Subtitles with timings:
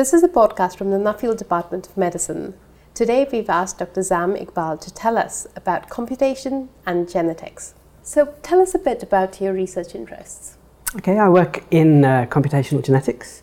[0.00, 2.54] This is a podcast from the Nuffield Department of Medicine.
[2.94, 4.02] Today we've asked Dr.
[4.02, 7.74] Zam Iqbal to tell us about computation and genetics.
[8.02, 10.56] So tell us a bit about your research interests.
[10.96, 13.42] Okay, I work in uh, computational genetics.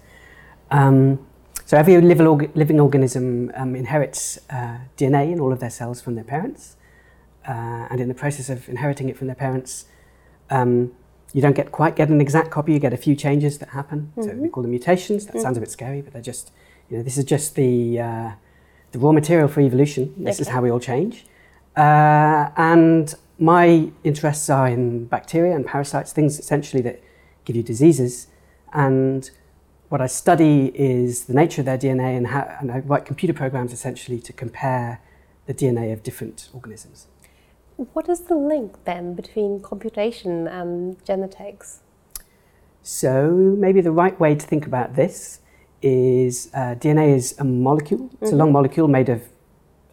[0.71, 1.23] Um,
[1.65, 6.23] so every living organism um, inherits uh, DNA in all of their cells from their
[6.23, 6.75] parents.
[7.47, 9.85] Uh, and in the process of inheriting it from their parents,
[10.49, 10.91] um,
[11.33, 12.73] you don't get quite get an exact copy.
[12.73, 14.11] You get a few changes that happen.
[14.15, 14.23] Mm-hmm.
[14.23, 15.25] So we call them mutations.
[15.25, 15.41] That mm-hmm.
[15.41, 16.51] sounds a bit scary, but they're just
[16.89, 18.31] you know this is just the uh,
[18.91, 20.13] the raw material for evolution.
[20.17, 20.41] This okay.
[20.41, 21.25] is how we all change.
[21.75, 27.01] Uh, and my interests are in bacteria and parasites, things essentially that
[27.45, 28.27] give you diseases.
[28.73, 29.29] And
[29.89, 33.33] what I study is the nature of their DNA and, how, and I write computer
[33.33, 34.99] programs essentially to compare
[35.45, 37.07] the DNA of different organisms.
[37.77, 41.81] What is the link then between computation and genetics?
[42.81, 45.41] So, maybe the right way to think about this
[45.83, 48.09] is uh, DNA is a molecule.
[48.13, 48.35] It's mm-hmm.
[48.35, 49.21] a long molecule made of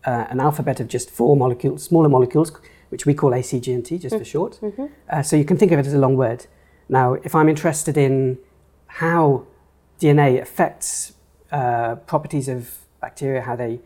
[0.07, 2.53] uh, an alphabet of just four molecules, smaller molecules,
[2.89, 4.19] which we call ACGNT just mm-hmm.
[4.19, 4.59] for short.
[4.63, 4.87] Mm-hmm.
[5.11, 6.47] Uh, so, you can think of it as a long word.
[6.89, 8.39] Now, if I'm interested in
[8.87, 9.47] how
[10.01, 11.13] DNA affects
[11.53, 13.81] uh, properties of bacteria, how they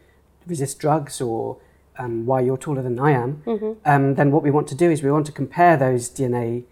[0.47, 1.59] resist drugs or
[1.99, 3.73] um, why you're taller than I am, mm-hmm.
[3.85, 6.65] um, then what we want to do is we want to compare those DNA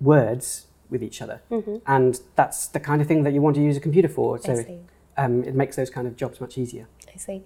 [0.00, 1.40] words with each other.
[1.50, 1.76] Mm-hmm.
[1.86, 4.38] And that's the kind of thing that you want to use a computer for.
[4.38, 4.64] So
[5.16, 6.86] um, it makes those kind of jobs much easier.
[7.12, 7.42] I see.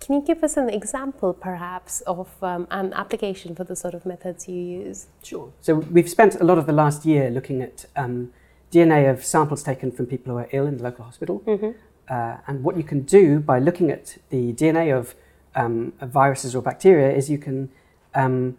[0.00, 4.04] Can you give us an example, perhaps, of um, an application for the sort of
[4.04, 5.06] methods you use?
[5.22, 5.52] Sure.
[5.60, 8.32] So we've spent a lot of the last year looking at um,
[8.70, 11.40] DNA of samples taken from people who are ill in the local hospital.
[11.46, 11.70] Mm-hmm.
[12.06, 15.14] Uh, and what you can do by looking at the DNA of
[15.54, 17.70] um, viruses or bacteria is you can
[18.14, 18.56] um,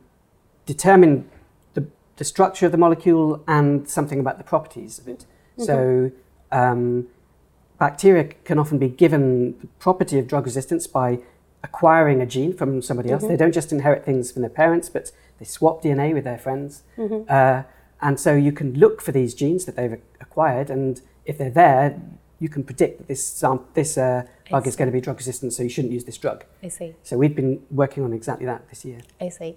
[0.66, 1.30] determine
[1.74, 1.86] the,
[2.18, 5.26] the structure of the molecule and something about the properties of it.
[5.58, 5.64] Mm-hmm.
[5.64, 6.12] So,
[6.52, 7.08] um,
[7.78, 11.20] bacteria can often be given the property of drug resistance by
[11.64, 13.24] acquiring a gene from somebody else.
[13.24, 13.32] Mm-hmm.
[13.32, 16.84] They don't just inherit things from their parents, but they swap DNA with their friends.
[16.98, 17.24] Mm-hmm.
[17.28, 17.64] Uh,
[18.02, 22.00] and so you can look for these genes that they've acquired, and if they're there,
[22.40, 25.54] you can predict that this, um, this uh, bug is going to be drug resistant,
[25.54, 26.46] so you shouldn't use this drug.
[26.62, 26.96] I see.
[27.04, 29.02] So we've been working on exactly that this year.
[29.20, 29.56] I see.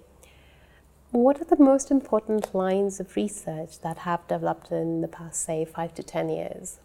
[1.11, 5.65] What are the most important lines of research that have developed in the past, say,
[5.65, 6.79] five to ten years?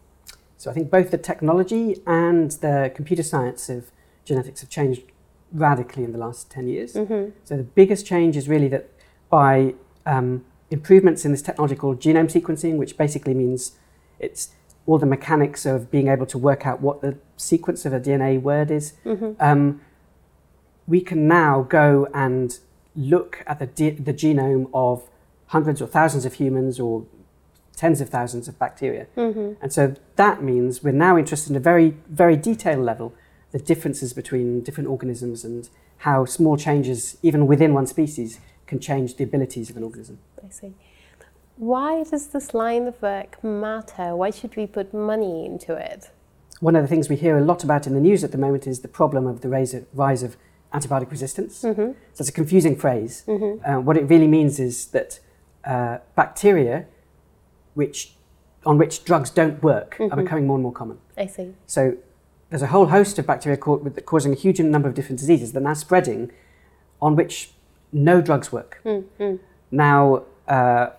[0.56, 3.90] So I think both the technology and the computer science of
[4.24, 5.02] genetics have changed
[5.52, 6.94] radically in the last 10 years.
[6.94, 7.30] Mm-hmm.
[7.44, 8.90] So the biggest change is really that
[9.30, 9.74] by
[10.06, 13.72] um, improvements in this technology called genome sequencing, which basically means
[14.18, 14.50] it's
[14.86, 18.40] all the mechanics of being able to work out what the sequence of a DNA
[18.40, 19.32] word is, mm-hmm.
[19.40, 19.80] um,
[20.86, 22.58] we can now go and
[22.94, 25.08] look at the, de- the genome of
[25.46, 27.06] hundreds or thousands of humans or
[27.76, 29.06] tens of thousands of bacteria.
[29.16, 29.54] Mm-hmm.
[29.62, 33.14] And so that means we're now interested in a very, very detailed level
[33.50, 35.68] the differences between different organisms and
[35.98, 40.18] how small changes, even within one species, can change the abilities of an organism.
[40.44, 40.74] I see.
[41.56, 44.16] Why does this line of work matter?
[44.16, 46.10] Why should we put money into it?
[46.60, 48.66] One of the things we hear a lot about in the news at the moment
[48.66, 49.74] is the problem of the rise
[50.22, 50.36] of
[50.72, 51.62] antibiotic resistance.
[51.62, 51.92] Mm-hmm.
[52.12, 53.22] So it's a confusing phrase.
[53.26, 53.64] Mm-hmm.
[53.64, 55.20] Uh, what it really means is that
[55.64, 56.86] uh, bacteria,
[57.74, 58.14] which
[58.66, 60.12] on which drugs don't work, mm-hmm.
[60.12, 60.98] are becoming more and more common.
[61.16, 61.54] I see.
[61.66, 61.96] So
[62.50, 65.64] there's a whole host of bacteria causing a huge number of different diseases that are
[65.64, 66.32] now spreading,
[67.00, 67.52] on which
[67.92, 68.80] no drugs work.
[68.84, 69.36] Mm-hmm.
[69.70, 70.24] Now.
[70.48, 70.90] Uh,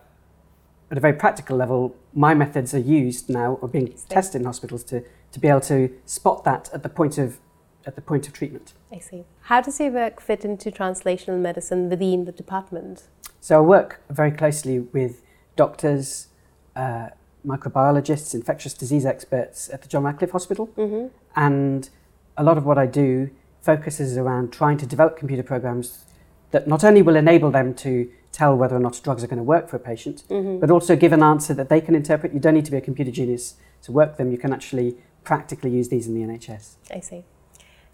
[0.95, 4.81] at a very practical level, my methods are used now or being tested in hospitals
[4.85, 7.39] to, to be able to spot that at the point of
[7.85, 8.73] at the point of treatment.
[8.91, 9.25] I see.
[9.41, 13.03] How does your work fit into translational medicine within the department?
[13.41, 15.21] So I work very closely with
[15.55, 16.29] doctors,
[16.75, 17.09] uh,
[17.45, 21.07] microbiologists, infectious disease experts at the John Radcliffe Hospital, mm-hmm.
[21.35, 21.89] and
[22.37, 23.29] a lot of what I do
[23.61, 26.05] focuses around trying to develop computer programs
[26.51, 29.43] that not only will enable them to tell whether or not drugs are going to
[29.43, 30.59] work for a patient, mm-hmm.
[30.59, 32.33] but also give an answer that they can interpret.
[32.33, 34.29] You don't need to be a computer genius to work them.
[34.29, 36.75] You can actually practically use these in the NHS.
[36.91, 37.23] I see.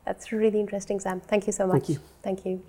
[0.03, 1.21] That's really interesting, Zam.
[1.21, 1.85] Thank you so much.
[1.85, 1.99] Thank you.
[2.23, 2.63] Thank you.